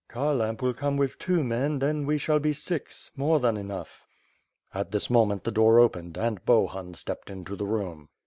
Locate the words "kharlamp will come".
0.09-0.97